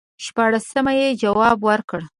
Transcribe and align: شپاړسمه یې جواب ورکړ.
شپاړسمه 0.25 0.91
یې 0.99 1.07
جواب 1.21 1.57
ورکړ. 1.69 2.01